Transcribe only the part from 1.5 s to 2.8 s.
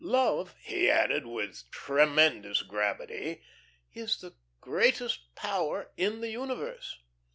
tremendous